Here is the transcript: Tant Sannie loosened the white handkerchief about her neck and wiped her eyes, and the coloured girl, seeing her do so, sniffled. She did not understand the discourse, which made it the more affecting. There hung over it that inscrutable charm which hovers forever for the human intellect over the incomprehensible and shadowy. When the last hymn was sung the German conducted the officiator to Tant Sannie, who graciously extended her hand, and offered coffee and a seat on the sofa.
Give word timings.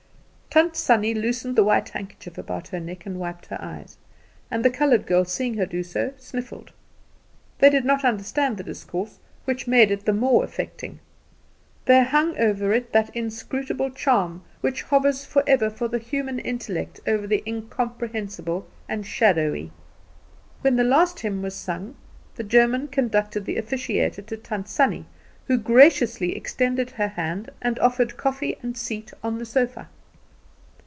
Tant 0.53 0.75
Sannie 0.75 1.13
loosened 1.13 1.55
the 1.55 1.63
white 1.63 1.87
handkerchief 1.87 2.37
about 2.37 2.67
her 2.67 2.79
neck 2.81 3.05
and 3.05 3.17
wiped 3.17 3.45
her 3.45 3.57
eyes, 3.61 3.95
and 4.51 4.65
the 4.65 4.69
coloured 4.69 5.05
girl, 5.05 5.23
seeing 5.23 5.53
her 5.53 5.65
do 5.65 5.81
so, 5.81 6.11
sniffled. 6.17 6.73
She 7.61 7.69
did 7.69 7.85
not 7.85 8.03
understand 8.03 8.57
the 8.57 8.63
discourse, 8.65 9.19
which 9.45 9.65
made 9.65 9.91
it 9.91 10.03
the 10.03 10.11
more 10.11 10.43
affecting. 10.43 10.99
There 11.85 12.03
hung 12.03 12.37
over 12.37 12.73
it 12.73 12.91
that 12.91 13.15
inscrutable 13.15 13.91
charm 13.91 14.43
which 14.59 14.81
hovers 14.83 15.23
forever 15.23 15.69
for 15.69 15.87
the 15.87 15.99
human 15.99 16.37
intellect 16.39 16.99
over 17.07 17.25
the 17.27 17.41
incomprehensible 17.47 18.67
and 18.89 19.05
shadowy. 19.05 19.71
When 20.59 20.75
the 20.75 20.83
last 20.83 21.21
hymn 21.21 21.41
was 21.41 21.55
sung 21.55 21.95
the 22.35 22.43
German 22.43 22.89
conducted 22.89 23.45
the 23.45 23.55
officiator 23.55 24.25
to 24.25 24.35
Tant 24.35 24.67
Sannie, 24.67 25.05
who 25.47 25.57
graciously 25.57 26.35
extended 26.35 26.89
her 26.89 27.07
hand, 27.07 27.51
and 27.61 27.79
offered 27.79 28.17
coffee 28.17 28.57
and 28.61 28.75
a 28.75 28.77
seat 28.77 29.13
on 29.23 29.37
the 29.37 29.45
sofa. 29.45 29.87